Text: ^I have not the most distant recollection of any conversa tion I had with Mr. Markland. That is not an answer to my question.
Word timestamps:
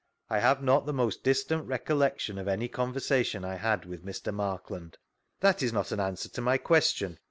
^I 0.31 0.39
have 0.41 0.63
not 0.63 0.87
the 0.87 0.93
most 0.93 1.23
distant 1.23 1.67
recollection 1.67 2.39
of 2.39 2.47
any 2.47 2.67
conversa 2.67 3.23
tion 3.23 3.45
I 3.45 3.57
had 3.57 3.85
with 3.85 4.03
Mr. 4.03 4.33
Markland. 4.33 4.97
That 5.41 5.61
is 5.61 5.71
not 5.73 5.91
an 5.91 5.99
answer 5.99 6.27
to 6.29 6.41
my 6.41 6.57
question. 6.57 7.19